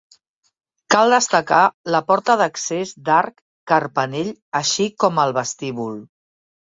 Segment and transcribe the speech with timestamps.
[0.93, 1.59] Cal destacar
[1.95, 3.37] la porta d'accés d'arc
[3.73, 5.95] carpanell així com el vestíbul.